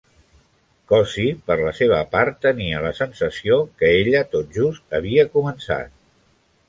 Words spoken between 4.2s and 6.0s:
tot just havia començat.